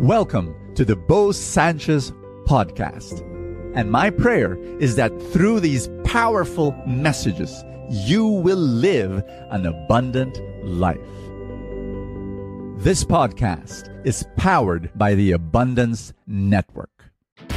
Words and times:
Welcome 0.00 0.56
to 0.74 0.84
the 0.84 0.96
Bo 0.96 1.30
Sanchez 1.30 2.10
podcast. 2.46 3.20
And 3.76 3.92
my 3.92 4.10
prayer 4.10 4.58
is 4.80 4.96
that 4.96 5.16
through 5.32 5.60
these 5.60 5.88
powerful 6.02 6.72
messages, 6.84 7.62
you 7.88 8.26
will 8.26 8.58
live 8.58 9.22
an 9.52 9.66
abundant 9.66 10.36
life. 10.64 10.98
This 12.82 13.04
podcast 13.04 13.88
is 14.04 14.26
powered 14.36 14.90
by 14.98 15.14
the 15.14 15.30
Abundance 15.30 16.12
Network. 16.26 17.04
I 17.50 17.54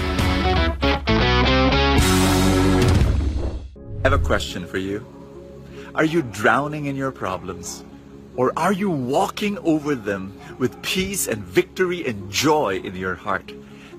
have 4.04 4.14
a 4.14 4.20
question 4.20 4.68
for 4.68 4.78
you. 4.78 5.04
Are 5.96 6.06
you 6.06 6.22
drowning 6.22 6.86
in 6.86 6.96
your 6.96 7.12
problems? 7.12 7.84
Or 8.38 8.54
are 8.56 8.72
you 8.72 8.92
walking 8.92 9.58
over 9.60 9.96
them 9.96 10.40
with 10.60 10.80
peace 10.84 11.28
and 11.28 11.44
victory 11.44 12.06
and 12.06 12.32
joy 12.32 12.78
in 12.78 12.96
your 12.96 13.16
heart? 13.16 13.52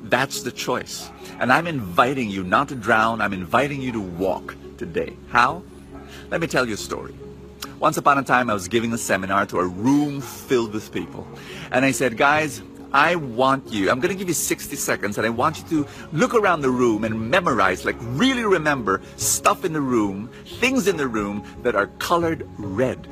That's 0.05 0.43
the 0.43 0.53
choice. 0.53 1.11
And 1.41 1.53
I'm 1.53 1.67
inviting 1.67 2.31
you 2.31 2.45
not 2.45 2.69
to 2.69 2.77
drown, 2.77 3.21
I'm 3.21 3.33
inviting 3.33 3.83
you 3.83 3.91
to 3.93 4.01
walk 4.01 4.55
today. 4.79 5.17
How? 5.29 5.65
Let 6.31 6.41
me 6.41 6.47
tell 6.47 6.69
you 6.69 6.75
a 6.75 6.77
story. 6.79 7.15
Once 7.81 7.97
upon 7.97 8.17
a 8.17 8.23
time, 8.23 8.49
I 8.49 8.55
was 8.55 8.69
giving 8.69 8.93
a 8.93 8.99
seminar 8.99 9.45
to 9.47 9.59
a 9.59 9.67
room 9.67 10.21
filled 10.21 10.73
with 10.73 10.93
people. 10.93 11.27
And 11.73 11.85
I 11.85 11.91
said, 11.91 12.17
guys, 12.17 12.63
I 12.93 13.17
want 13.17 13.67
you, 13.73 13.91
I'm 13.91 13.99
going 13.99 14.13
to 14.15 14.19
give 14.19 14.29
you 14.29 14.35
60 14.35 14.77
seconds, 14.77 15.19
and 15.19 15.27
I 15.27 15.31
want 15.31 15.59
you 15.59 15.85
to 15.85 15.91
look 16.13 16.35
around 16.35 16.63
the 16.63 16.71
room 16.71 17.03
and 17.03 17.29
memorize, 17.31 17.85
like 17.85 17.97
really 18.01 18.45
remember 18.45 19.03
stuff 19.17 19.65
in 19.65 19.73
the 19.73 19.81
room, 19.81 20.31
things 20.61 20.87
in 20.87 20.97
the 20.97 21.09
room 21.09 21.45
that 21.63 21.75
are 21.75 21.89
colored 21.99 22.49
red. 22.57 23.07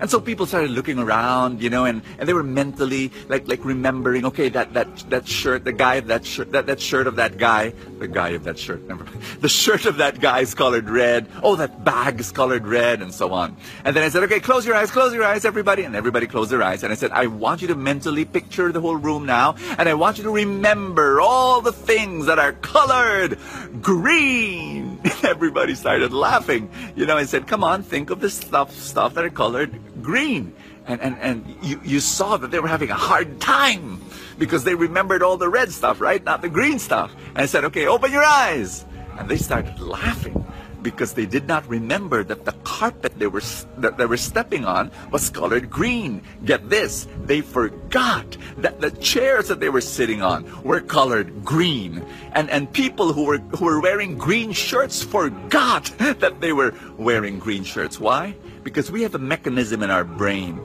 And 0.00 0.10
so 0.10 0.20
people 0.20 0.46
started 0.46 0.70
looking 0.70 0.98
around, 0.98 1.62
you 1.62 1.70
know, 1.70 1.84
and, 1.84 2.02
and 2.18 2.28
they 2.28 2.32
were 2.32 2.42
mentally 2.42 3.12
like 3.28 3.46
like 3.48 3.64
remembering, 3.64 4.24
okay, 4.26 4.48
that 4.48 4.72
that 4.74 4.88
that 5.10 5.28
shirt, 5.28 5.64
the 5.64 5.72
guy 5.72 5.96
of 5.96 6.06
that 6.08 6.24
shirt, 6.24 6.52
that, 6.52 6.66
that 6.66 6.80
shirt 6.80 7.06
of 7.06 7.16
that 7.16 7.38
guy, 7.38 7.72
the 7.98 8.08
guy 8.08 8.30
of 8.30 8.44
that 8.44 8.58
shirt, 8.58 8.82
never. 8.88 9.06
The 9.40 9.48
shirt 9.48 9.86
of 9.86 9.98
that 9.98 10.20
guy 10.20 10.40
is 10.40 10.54
colored 10.54 10.88
red. 10.88 11.26
Oh, 11.42 11.56
that 11.56 11.84
bag 11.84 12.20
is 12.20 12.30
colored 12.30 12.66
red, 12.66 13.00
and 13.00 13.12
so 13.12 13.32
on. 13.32 13.56
And 13.84 13.96
then 13.96 14.02
I 14.02 14.08
said, 14.10 14.22
okay, 14.24 14.40
close 14.40 14.66
your 14.66 14.74
eyes, 14.74 14.90
close 14.90 15.14
your 15.14 15.24
eyes, 15.24 15.44
everybody, 15.44 15.84
and 15.84 15.96
everybody 15.96 16.26
closed 16.26 16.50
their 16.50 16.62
eyes. 16.62 16.82
And 16.82 16.92
I 16.92 16.96
said, 16.96 17.10
I 17.12 17.26
want 17.26 17.62
you 17.62 17.68
to 17.68 17.74
mentally 17.74 18.24
picture 18.24 18.70
the 18.72 18.80
whole 18.80 18.96
room 18.96 19.24
now, 19.24 19.56
and 19.78 19.88
I 19.88 19.94
want 19.94 20.18
you 20.18 20.24
to 20.24 20.30
remember 20.30 21.20
all 21.20 21.60
the 21.60 21.72
things 21.72 22.26
that 22.26 22.38
are 22.38 22.52
colored 22.52 23.38
green. 23.80 25.00
everybody 25.24 25.74
started 25.74 26.12
laughing. 26.12 26.70
You 26.96 27.06
know, 27.06 27.16
I 27.16 27.24
said, 27.24 27.46
come 27.46 27.64
on, 27.64 27.82
think 27.82 28.10
of 28.10 28.20
the 28.20 28.30
stuff 28.30 28.74
stuff 28.76 29.14
that 29.14 29.24
are 29.24 29.30
colored 29.30 29.72
green. 30.02 30.54
And, 30.86 31.00
and, 31.00 31.18
and 31.18 31.56
you, 31.62 31.80
you 31.84 32.00
saw 32.00 32.36
that 32.36 32.50
they 32.50 32.58
were 32.58 32.68
having 32.68 32.90
a 32.90 32.94
hard 32.94 33.40
time 33.40 34.00
because 34.38 34.64
they 34.64 34.74
remembered 34.74 35.22
all 35.22 35.36
the 35.36 35.48
red 35.48 35.70
stuff, 35.70 36.00
right? 36.00 36.22
Not 36.24 36.42
the 36.42 36.48
green 36.48 36.78
stuff. 36.78 37.14
And 37.30 37.38
I 37.38 37.46
said, 37.46 37.64
okay, 37.66 37.86
open 37.86 38.10
your 38.10 38.24
eyes. 38.24 38.84
And 39.18 39.28
they 39.28 39.36
started 39.36 39.78
laughing 39.80 40.44
because 40.82 41.12
they 41.12 41.26
did 41.26 41.46
not 41.46 41.68
remember 41.68 42.24
that 42.24 42.44
the 42.44 42.52
carpet 42.64 43.18
they 43.18 43.26
were 43.26 43.42
that 43.78 43.98
they 43.98 44.06
were 44.06 44.16
stepping 44.16 44.64
on 44.64 44.90
was 45.10 45.30
colored 45.30 45.70
green. 45.70 46.22
Get 46.44 46.70
this, 46.70 47.06
they 47.24 47.40
forgot 47.40 48.36
that 48.58 48.80
the 48.80 48.90
chairs 48.90 49.48
that 49.48 49.60
they 49.60 49.68
were 49.68 49.80
sitting 49.80 50.22
on 50.22 50.46
were 50.62 50.80
colored 50.80 51.44
green. 51.44 52.04
And 52.32 52.50
and 52.50 52.72
people 52.72 53.12
who 53.12 53.24
were 53.24 53.38
who 53.38 53.66
were 53.66 53.80
wearing 53.80 54.16
green 54.16 54.52
shirts 54.52 55.02
forgot 55.02 55.92
that 55.98 56.40
they 56.40 56.52
were 56.52 56.74
wearing 56.96 57.38
green 57.38 57.64
shirts. 57.64 58.00
Why? 58.00 58.34
Because 58.62 58.90
we 58.90 59.02
have 59.02 59.14
a 59.14 59.18
mechanism 59.18 59.82
in 59.82 59.90
our 59.90 60.04
brain 60.04 60.60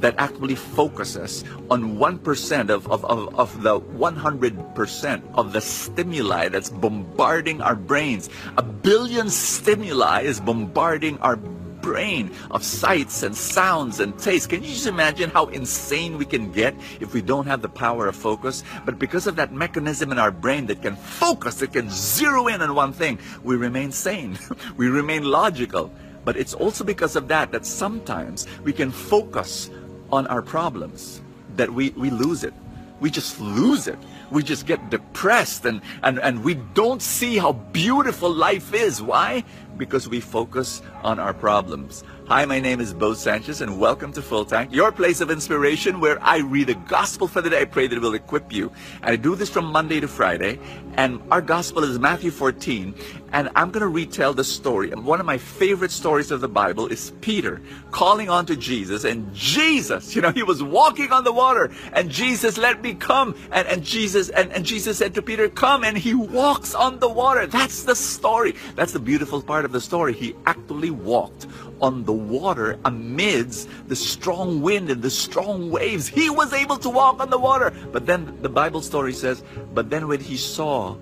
that 0.00 0.14
actually 0.18 0.54
focuses 0.54 1.44
on 1.70 1.96
1% 1.96 2.70
of, 2.70 2.90
of, 2.90 3.04
of, 3.04 3.34
of 3.34 3.62
the 3.62 3.80
100% 3.80 5.22
of 5.34 5.52
the 5.52 5.60
stimuli 5.60 6.48
that's 6.48 6.70
bombarding 6.70 7.62
our 7.62 7.74
brains. 7.74 8.28
A 8.58 8.62
billion 8.62 9.30
stimuli 9.30 10.22
is 10.22 10.40
bombarding 10.40 11.18
our 11.20 11.36
brain 11.36 12.32
of 12.50 12.64
sights 12.64 13.22
and 13.22 13.34
sounds 13.36 14.00
and 14.00 14.18
tastes. 14.18 14.46
Can 14.46 14.62
you 14.62 14.70
just 14.70 14.88
imagine 14.88 15.30
how 15.30 15.46
insane 15.46 16.18
we 16.18 16.24
can 16.24 16.50
get 16.50 16.74
if 17.00 17.14
we 17.14 17.22
don't 17.22 17.46
have 17.46 17.62
the 17.62 17.68
power 17.68 18.08
of 18.08 18.16
focus? 18.16 18.64
But 18.84 18.98
because 18.98 19.26
of 19.28 19.36
that 19.36 19.52
mechanism 19.52 20.10
in 20.10 20.18
our 20.18 20.32
brain 20.32 20.66
that 20.66 20.82
can 20.82 20.96
focus, 20.96 21.60
that 21.60 21.72
can 21.72 21.88
zero 21.88 22.48
in 22.48 22.60
on 22.60 22.74
one 22.74 22.92
thing, 22.92 23.18
we 23.44 23.56
remain 23.56 23.92
sane. 23.92 24.36
we 24.76 24.88
remain 24.88 25.22
logical. 25.24 25.92
But 26.26 26.36
it's 26.36 26.54
also 26.54 26.82
because 26.82 27.14
of 27.14 27.28
that 27.28 27.52
that 27.52 27.64
sometimes 27.64 28.48
we 28.64 28.72
can 28.72 28.90
focus 28.90 29.70
on 30.10 30.26
our 30.26 30.42
problems 30.42 31.22
that 31.54 31.72
we, 31.72 31.90
we 31.90 32.10
lose 32.10 32.42
it. 32.42 32.52
We 32.98 33.10
just 33.10 33.40
lose 33.40 33.86
it. 33.86 33.98
We 34.32 34.42
just 34.42 34.66
get 34.66 34.90
depressed 34.90 35.64
and, 35.66 35.80
and, 36.02 36.18
and 36.18 36.42
we 36.42 36.54
don't 36.74 37.00
see 37.00 37.38
how 37.38 37.52
beautiful 37.52 38.28
life 38.28 38.74
is. 38.74 39.00
Why? 39.00 39.44
Because 39.76 40.08
we 40.08 40.18
focus 40.20 40.82
on 41.04 41.20
our 41.20 41.32
problems. 41.32 42.02
Hi, 42.26 42.44
my 42.44 42.58
name 42.58 42.80
is 42.80 42.92
Bo 42.92 43.14
Sanchez 43.14 43.60
and 43.60 43.78
welcome 43.78 44.12
to 44.14 44.20
Full 44.20 44.46
Tank, 44.46 44.72
your 44.72 44.90
place 44.90 45.20
of 45.20 45.30
inspiration 45.30 46.00
where 46.00 46.20
I 46.20 46.38
read 46.38 46.66
the 46.66 46.74
gospel 46.74 47.28
for 47.28 47.40
the 47.40 47.50
day. 47.50 47.60
I 47.60 47.66
pray 47.66 47.86
that 47.86 47.94
it 47.94 48.02
will 48.02 48.14
equip 48.14 48.52
you. 48.52 48.72
And 49.02 49.12
I 49.12 49.16
do 49.16 49.36
this 49.36 49.48
from 49.48 49.66
Monday 49.66 50.00
to 50.00 50.08
Friday. 50.08 50.58
And 50.94 51.22
our 51.30 51.40
gospel 51.40 51.84
is 51.84 52.00
Matthew 52.00 52.32
14. 52.32 52.96
And 53.36 53.50
I'm 53.54 53.70
going 53.70 53.82
to 53.82 53.88
retell 53.88 54.32
the 54.32 54.44
story. 54.44 54.88
One 54.92 55.20
of 55.20 55.26
my 55.26 55.36
favorite 55.36 55.90
stories 55.90 56.30
of 56.30 56.40
the 56.40 56.48
Bible 56.48 56.86
is 56.86 57.12
Peter 57.20 57.60
calling 57.90 58.30
on 58.30 58.46
to 58.46 58.56
Jesus. 58.56 59.04
And 59.04 59.30
Jesus, 59.34 60.16
you 60.16 60.22
know, 60.22 60.30
he 60.30 60.42
was 60.42 60.62
walking 60.62 61.12
on 61.12 61.22
the 61.22 61.34
water. 61.34 61.70
And 61.92 62.08
Jesus, 62.10 62.56
let 62.56 62.80
me 62.80 62.94
come. 62.94 63.36
And, 63.52 63.68
and 63.68 63.84
Jesus, 63.84 64.30
and, 64.30 64.50
and 64.52 64.64
Jesus 64.64 64.96
said 64.96 65.12
to 65.16 65.20
Peter, 65.20 65.50
come. 65.50 65.84
And 65.84 65.98
he 65.98 66.14
walks 66.14 66.74
on 66.74 66.98
the 66.98 67.10
water. 67.10 67.46
That's 67.46 67.82
the 67.82 67.94
story. 67.94 68.54
That's 68.74 68.92
the 68.92 69.00
beautiful 69.00 69.42
part 69.42 69.66
of 69.66 69.72
the 69.72 69.82
story. 69.82 70.14
He 70.14 70.34
actually 70.46 70.90
walked 70.90 71.46
on 71.82 72.04
the 72.04 72.14
water 72.14 72.78
amidst 72.86 73.68
the 73.86 73.96
strong 73.96 74.62
wind 74.62 74.88
and 74.88 75.02
the 75.02 75.10
strong 75.10 75.70
waves. 75.70 76.08
He 76.08 76.30
was 76.30 76.54
able 76.54 76.78
to 76.78 76.88
walk 76.88 77.20
on 77.20 77.28
the 77.28 77.38
water. 77.38 77.70
But 77.92 78.06
then 78.06 78.38
the 78.40 78.48
Bible 78.48 78.80
story 78.80 79.12
says, 79.12 79.44
but 79.74 79.90
then 79.90 80.08
when 80.08 80.20
he 80.20 80.38
saw 80.38 80.96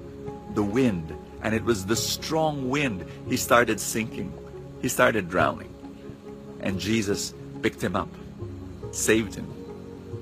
the 0.55 0.65
wind, 0.65 1.17
and 1.45 1.55
it 1.55 1.63
was 1.63 1.85
the 1.85 1.95
strong 1.95 2.71
wind, 2.71 3.05
he 3.29 3.37
started 3.37 3.79
sinking. 3.79 4.33
He 4.81 4.89
started 4.89 5.29
drowning. 5.29 5.73
And 6.61 6.81
Jesus 6.81 7.35
picked 7.63 7.83
him 7.83 7.95
up, 7.95 8.09
saved 8.93 9.35
him. 9.35 9.47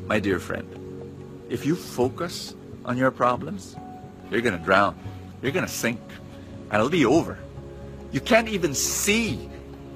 My 0.07 0.19
dear 0.19 0.41
friend, 0.41 0.69
if 1.49 1.65
you 1.65 1.77
focus 1.77 2.55
on 2.85 2.99
your 2.99 3.13
problems, 3.13 3.77
you're 4.31 4.41
going 4.41 4.59
to 4.59 4.65
drown. 4.65 4.99
You're 5.43 5.53
going 5.53 5.65
to 5.65 5.73
sink. 5.73 6.01
And 6.71 6.75
it'll 6.75 6.89
be 6.89 7.07
over. 7.07 7.39
You 8.11 8.21
can't 8.21 8.49
even 8.49 8.75
see 8.75 9.49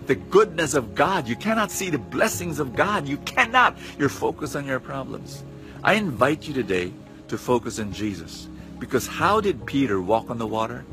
the 0.07 0.15
goodness 0.15 0.75
of 0.75 0.95
God. 0.95 1.27
You 1.27 1.35
cannot 1.35 1.73
see 1.73 1.91
the 1.91 1.99
blessings 1.99 2.61
of 2.61 2.77
God. 2.77 3.09
You 3.09 3.17
cannot. 3.19 3.77
You're 3.99 4.09
focused 4.09 4.55
on 4.55 4.65
your 4.65 4.79
problems. 4.79 5.43
I 5.83 5.95
invite 5.95 6.47
you 6.47 6.55
today 6.55 6.93
to 7.29 7.37
focus 7.37 7.81
on 7.81 7.93
Jesus. 7.93 8.49
Because 8.79 9.07
how 9.07 9.41
did 9.41 9.67
Peter 9.67 10.01
walk 10.01 10.31
on 10.31 10.39
the 10.39 10.47
water? 10.47 10.85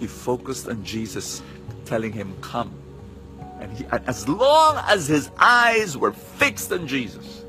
He 0.00 0.06
focused 0.06 0.66
on 0.66 0.82
Jesus 0.82 1.42
telling 1.84 2.12
him, 2.12 2.34
come. 2.40 2.72
And 3.60 3.70
he, 3.70 3.84
as 4.06 4.26
long 4.26 4.82
as 4.88 5.06
his 5.06 5.30
eyes 5.38 5.96
were 5.96 6.12
fixed 6.12 6.72
on 6.72 6.86
Jesus, 6.86 7.44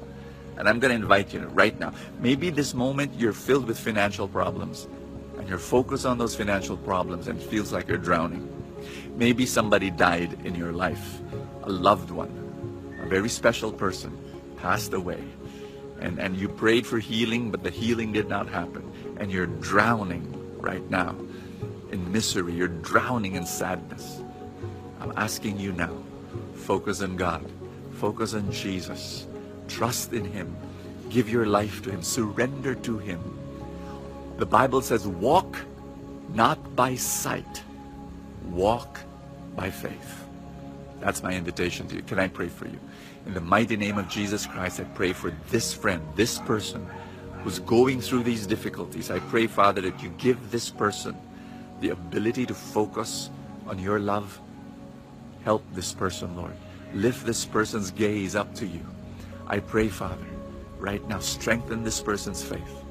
and 0.58 0.68
I'm 0.68 0.80
going 0.80 0.90
to 0.90 1.02
invite 1.02 1.34
you 1.34 1.40
right 1.54 1.80
now, 1.80 1.94
maybe 2.20 2.50
this 2.50 2.74
moment 2.74 3.14
you're 3.18 3.32
filled 3.32 3.66
with 3.66 3.80
financial 3.80 4.28
problems 4.28 4.88
and 5.38 5.48
you're 5.48 5.58
focused 5.58 6.06
on 6.06 6.18
those 6.18 6.36
financial 6.36 6.76
problems 6.76 7.30
and 7.30 7.42
feels 7.42 7.72
like 7.72 7.88
you're 7.88 7.98
drowning. 7.98 8.48
Maybe 9.16 9.46
somebody 9.46 9.90
died 9.90 10.38
in 10.44 10.54
your 10.54 10.74
life, 10.74 11.20
a 11.64 11.70
loved 11.70 12.12
one, 12.12 12.30
a 13.02 13.08
very 13.08 13.30
special 13.30 13.72
person 13.72 14.12
passed 14.58 14.92
away. 14.94 15.24
And, 16.02 16.20
and 16.20 16.36
you 16.36 16.50
prayed 16.50 16.86
for 16.86 17.00
healing, 17.00 17.50
but 17.50 17.64
the 17.64 17.70
healing 17.70 18.12
did 18.12 18.28
not 18.28 18.50
happen. 18.50 18.84
And 19.18 19.32
you're 19.32 19.46
drowning 19.46 20.28
right 20.60 20.88
now 20.90 21.16
in 21.92 22.12
misery. 22.12 22.54
You're 22.54 22.68
drowning 22.68 23.36
in 23.36 23.46
sadness. 23.46 24.22
I'm 25.00 25.14
asking 25.18 25.60
you 25.60 25.72
now, 25.74 25.96
focus 26.56 27.02
on 27.02 27.16
God. 27.16 27.50
Focus 27.94 28.34
on 28.34 28.52
Jesus. 28.52 29.28
Trust 29.68 30.14
in 30.14 30.26
Him. 30.26 30.56
Give 31.10 31.30
your 31.30 31.46
life 31.46 31.82
to 31.84 31.92
Him. 31.92 32.02
Surrender 32.04 32.76
to 32.76 32.98
Him. 32.98 33.20
The 34.38 34.46
Bible 34.46 34.82
says, 34.82 35.08
walk 35.08 35.58
not 36.34 36.76
by 36.76 36.96
sight 36.96 37.64
Walk 38.52 39.00
by 39.56 39.70
faith. 39.70 40.26
That's 41.00 41.24
my 41.24 41.34
invitation 41.34 41.88
to 41.88 41.96
you. 41.96 42.02
Can 42.04 42.20
I 42.20 42.28
pray 42.28 42.48
for 42.48 42.66
you? 42.66 42.80
In 43.26 43.34
the 43.34 43.42
mighty 43.42 43.78
name 43.78 43.98
of 43.98 44.10
Jesus 44.10 44.46
Christ, 44.46 44.80
I 44.80 44.84
pray 44.84 45.14
for 45.14 45.32
this 45.50 45.74
friend, 45.74 46.02
this 46.16 46.40
person 46.40 46.86
who's 47.44 47.60
going 47.60 48.02
through 48.02 48.24
these 48.24 48.46
difficulties. 48.46 49.10
I 49.10 49.20
pray, 49.20 49.48
Father, 49.48 49.82
that 49.82 50.04
you 50.04 50.10
give 50.18 50.52
this 50.52 50.70
person 50.70 51.18
the 51.82 51.90
ability 51.90 52.46
to 52.46 52.54
focus 52.54 53.30
on 53.68 53.80
your 53.80 54.00
love. 54.00 54.40
Help 55.44 55.64
this 55.74 55.94
person, 55.94 56.36
Lord. 56.38 56.54
Lift 56.94 57.26
this 57.26 57.46
person's 57.46 57.92
gaze 57.92 58.36
up 58.36 58.54
to 58.56 58.66
you. 58.68 58.86
I 59.48 59.60
pray, 59.60 59.90
Father, 59.90 60.28
right 60.80 61.06
now, 61.08 61.20
strengthen 61.20 61.84
this 61.84 62.02
person's 62.02 62.44
faith. 62.44 62.84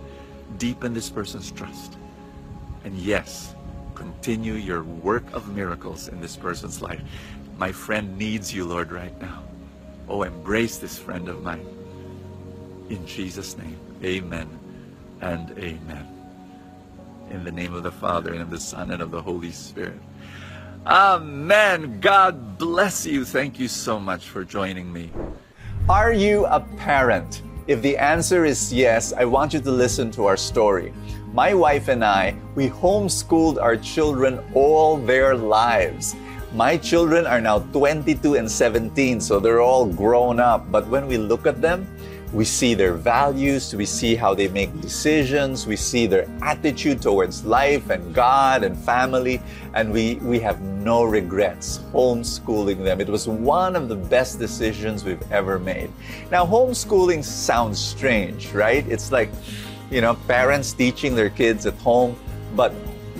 deepen 0.58 0.92
this 0.94 1.10
person's 1.10 1.50
trust. 1.50 1.96
And 2.84 2.96
yes, 2.98 3.54
continue 3.94 4.54
your 4.54 4.82
work 4.82 5.24
of 5.32 5.54
miracles 5.54 6.08
in 6.08 6.20
this 6.20 6.36
person's 6.36 6.80
life. 6.82 7.00
My 7.58 7.72
friend 7.72 8.16
needs 8.16 8.52
you, 8.54 8.64
Lord, 8.64 8.92
right 8.92 9.18
now. 9.20 9.42
Oh, 10.08 10.22
embrace 10.22 10.78
this 10.78 10.98
friend 10.98 11.28
of 11.28 11.42
mine. 11.42 11.66
In 12.88 13.06
Jesus' 13.06 13.56
name, 13.56 13.78
amen 14.02 14.48
and 15.20 15.50
amen. 15.58 16.19
In 17.30 17.44
the 17.44 17.52
name 17.52 17.74
of 17.74 17.84
the 17.84 17.92
Father, 17.92 18.32
and 18.32 18.42
of 18.42 18.50
the 18.50 18.58
Son, 18.58 18.90
and 18.90 19.00
of 19.00 19.12
the 19.12 19.22
Holy 19.22 19.52
Spirit. 19.52 20.00
Amen. 20.84 22.00
God 22.00 22.58
bless 22.58 23.06
you. 23.06 23.24
Thank 23.24 23.60
you 23.60 23.68
so 23.68 24.00
much 24.00 24.26
for 24.26 24.42
joining 24.44 24.92
me. 24.92 25.12
Are 25.88 26.12
you 26.12 26.46
a 26.46 26.58
parent? 26.76 27.42
If 27.68 27.82
the 27.82 27.96
answer 27.96 28.44
is 28.44 28.72
yes, 28.72 29.12
I 29.12 29.26
want 29.26 29.54
you 29.54 29.60
to 29.60 29.70
listen 29.70 30.10
to 30.12 30.26
our 30.26 30.36
story. 30.36 30.92
My 31.32 31.54
wife 31.54 31.86
and 31.86 32.04
I, 32.04 32.34
we 32.56 32.68
homeschooled 32.68 33.62
our 33.62 33.76
children 33.76 34.42
all 34.52 34.96
their 34.96 35.36
lives. 35.36 36.16
My 36.52 36.76
children 36.76 37.28
are 37.28 37.40
now 37.40 37.60
22 37.70 38.34
and 38.34 38.50
17, 38.50 39.20
so 39.20 39.38
they're 39.38 39.60
all 39.60 39.86
grown 39.86 40.40
up. 40.40 40.72
But 40.72 40.88
when 40.88 41.06
we 41.06 41.16
look 41.16 41.46
at 41.46 41.62
them, 41.62 41.86
we 42.32 42.44
see 42.44 42.74
their 42.74 42.94
values, 42.94 43.74
we 43.74 43.84
see 43.84 44.14
how 44.14 44.34
they 44.34 44.46
make 44.48 44.78
decisions, 44.80 45.66
we 45.66 45.74
see 45.74 46.06
their 46.06 46.28
attitude 46.42 47.02
towards 47.02 47.44
life 47.44 47.90
and 47.90 48.14
God 48.14 48.62
and 48.62 48.76
family, 48.76 49.42
and 49.74 49.92
we, 49.92 50.14
we 50.16 50.38
have 50.38 50.60
no 50.60 51.02
regrets 51.02 51.80
homeschooling 51.92 52.84
them. 52.84 53.00
It 53.00 53.08
was 53.08 53.26
one 53.26 53.74
of 53.74 53.88
the 53.88 53.96
best 53.96 54.38
decisions 54.38 55.04
we've 55.04 55.32
ever 55.32 55.58
made. 55.58 55.90
Now, 56.30 56.46
homeschooling 56.46 57.24
sounds 57.24 57.80
strange, 57.80 58.52
right? 58.52 58.86
It's 58.86 59.10
like, 59.10 59.30
you 59.90 60.00
know, 60.00 60.14
parents 60.28 60.72
teaching 60.72 61.16
their 61.16 61.30
kids 61.30 61.66
at 61.66 61.74
home, 61.78 62.16
but 62.54 62.72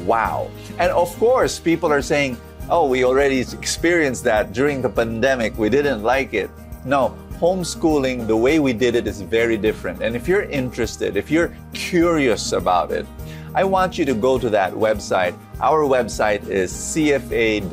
wow. 0.05 0.49
And 0.79 0.93
of 0.93 1.15
course, 1.19 1.59
people 1.59 1.93
are 1.93 2.03
saying, 2.03 2.37
oh, 2.69 2.87
we 2.87 3.05
already 3.05 3.41
experienced 3.41 4.23
that 4.25 4.53
during 4.53 4.81
the 4.83 4.89
pandemic, 4.89 5.59
we 5.59 5.69
didn't 5.69 6.05
like 6.05 6.33
it. 6.33 6.49
No, 6.85 7.17
homeschooling, 7.41 8.27
the 8.27 8.37
way 8.37 8.59
we 8.61 8.75
did 8.75 8.95
it 8.95 9.07
is 9.07 9.23
very 9.23 9.57
different. 9.57 10.03
And 10.03 10.15
if 10.15 10.29
you're 10.29 10.43
interested, 10.43 11.17
if 11.17 11.31
you're 11.31 11.57
curious 11.73 12.53
about 12.53 12.93
it, 12.93 13.07
I 13.55 13.65
want 13.65 13.97
you 13.99 14.05
to 14.05 14.15
go 14.15 14.39
to 14.39 14.51
that 14.51 14.75
website. 14.75 15.35
Our 15.61 15.85
website 15.85 16.47
is 16.47 16.71
cfa.edu.ph. 16.73 17.65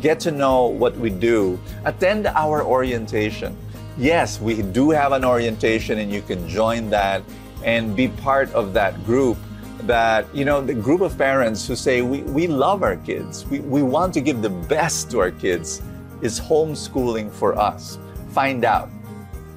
Get 0.00 0.20
to 0.20 0.30
know 0.30 0.66
what 0.66 0.96
we 0.96 1.10
do. 1.10 1.58
Attend 1.84 2.28
our 2.28 2.62
orientation. 2.62 3.56
Yes, 3.98 4.40
we 4.40 4.62
do 4.62 4.90
have 4.90 5.12
an 5.12 5.24
orientation, 5.24 5.98
and 5.98 6.12
you 6.12 6.22
can 6.22 6.48
join 6.48 6.88
that 6.90 7.22
and 7.64 7.96
be 7.96 8.08
part 8.08 8.52
of 8.52 8.72
that 8.74 9.04
group 9.04 9.36
that 9.80 10.24
you 10.34 10.44
know 10.44 10.60
the 10.60 10.74
group 10.74 11.00
of 11.00 11.16
parents 11.18 11.66
who 11.66 11.76
say 11.76 12.02
we, 12.02 12.22
we 12.22 12.46
love 12.46 12.82
our 12.82 12.96
kids 12.96 13.44
we, 13.46 13.60
we 13.60 13.82
want 13.82 14.12
to 14.12 14.20
give 14.20 14.40
the 14.40 14.48
best 14.48 15.10
to 15.10 15.20
our 15.20 15.30
kids 15.30 15.82
is 16.22 16.40
homeschooling 16.40 17.32
for 17.32 17.58
us? 17.58 17.98
Find 18.30 18.64
out 18.64 18.90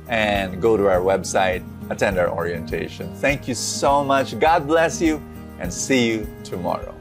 and 0.07 0.61
go 0.61 0.75
to 0.77 0.87
our 0.87 0.99
website, 0.99 1.63
attend 1.89 2.17
our 2.17 2.29
orientation. 2.29 3.13
Thank 3.15 3.47
you 3.47 3.55
so 3.55 4.03
much. 4.03 4.37
God 4.39 4.67
bless 4.67 5.01
you 5.01 5.21
and 5.59 5.73
see 5.73 6.07
you 6.09 6.27
tomorrow. 6.43 6.95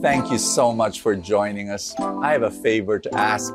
Thank 0.00 0.30
you 0.30 0.38
so 0.38 0.72
much 0.72 1.00
for 1.00 1.16
joining 1.16 1.70
us. 1.70 1.94
I 1.98 2.32
have 2.32 2.42
a 2.42 2.50
favor 2.50 2.98
to 2.98 3.14
ask. 3.14 3.54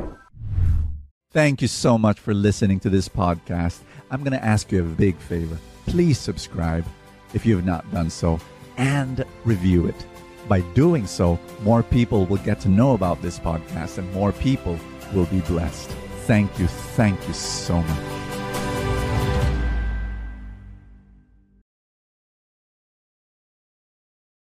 Thank 1.33 1.61
you 1.61 1.69
so 1.69 1.97
much 1.97 2.19
for 2.19 2.33
listening 2.33 2.81
to 2.81 2.89
this 2.89 3.07
podcast. 3.07 3.79
I'm 4.09 4.21
going 4.21 4.37
to 4.37 4.43
ask 4.43 4.69
you 4.69 4.81
a 4.81 4.83
big 4.83 5.15
favor. 5.15 5.57
Please 5.85 6.17
subscribe 6.19 6.85
if 7.33 7.45
you 7.45 7.55
have 7.55 7.65
not 7.65 7.89
done 7.93 8.09
so 8.09 8.37
and 8.75 9.23
review 9.45 9.87
it. 9.87 10.05
By 10.49 10.59
doing 10.73 11.07
so, 11.07 11.39
more 11.61 11.83
people 11.83 12.25
will 12.25 12.37
get 12.37 12.59
to 12.61 12.69
know 12.69 12.93
about 12.95 13.21
this 13.21 13.39
podcast 13.39 13.97
and 13.97 14.11
more 14.13 14.33
people 14.33 14.77
will 15.13 15.27
be 15.27 15.39
blessed. 15.41 15.89
Thank 16.25 16.59
you. 16.59 16.67
Thank 16.67 17.25
you 17.27 17.33
so 17.33 17.81
much. 17.81 18.20